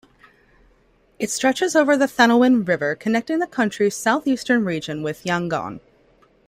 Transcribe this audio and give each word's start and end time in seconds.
It 1.19 1.29
stretches 1.29 1.75
over 1.75 1.95
the 1.95 2.07
Thanlwin 2.07 2.65
River 2.67 2.95
connecting 2.95 3.37
the 3.37 3.45
country's 3.45 3.95
south 3.95 4.25
eastern 4.25 4.65
region 4.65 5.03
with 5.03 5.25
Yangon. 5.25 5.79